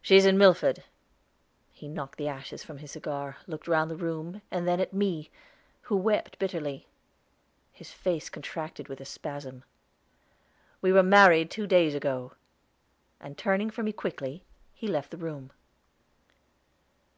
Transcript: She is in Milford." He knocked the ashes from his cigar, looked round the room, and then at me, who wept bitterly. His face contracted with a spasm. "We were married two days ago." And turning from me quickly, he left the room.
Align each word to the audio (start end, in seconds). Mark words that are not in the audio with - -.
She 0.00 0.16
is 0.16 0.24
in 0.24 0.38
Milford." 0.38 0.82
He 1.70 1.86
knocked 1.86 2.16
the 2.16 2.26
ashes 2.26 2.64
from 2.64 2.78
his 2.78 2.92
cigar, 2.92 3.36
looked 3.46 3.68
round 3.68 3.90
the 3.90 3.96
room, 3.96 4.40
and 4.50 4.66
then 4.66 4.80
at 4.80 4.94
me, 4.94 5.30
who 5.82 5.96
wept 5.98 6.38
bitterly. 6.38 6.86
His 7.70 7.92
face 7.92 8.30
contracted 8.30 8.88
with 8.88 8.98
a 8.98 9.04
spasm. 9.04 9.62
"We 10.80 10.90
were 10.90 11.02
married 11.02 11.50
two 11.50 11.66
days 11.66 11.94
ago." 11.94 12.32
And 13.20 13.36
turning 13.36 13.68
from 13.68 13.84
me 13.84 13.92
quickly, 13.92 14.42
he 14.72 14.88
left 14.88 15.10
the 15.10 15.18
room. 15.18 15.52